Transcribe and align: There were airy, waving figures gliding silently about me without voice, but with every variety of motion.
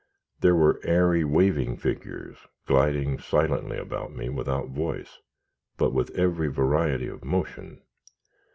There 0.39 0.55
were 0.55 0.79
airy, 0.81 1.23
waving 1.23 1.77
figures 1.77 2.47
gliding 2.65 3.19
silently 3.19 3.77
about 3.77 4.11
me 4.11 4.29
without 4.29 4.69
voice, 4.69 5.19
but 5.77 5.93
with 5.93 6.09
every 6.17 6.47
variety 6.47 7.07
of 7.07 7.23
motion. 7.23 7.83